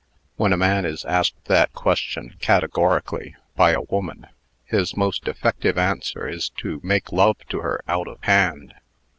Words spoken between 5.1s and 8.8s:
effective answer is to make love to her out of hand.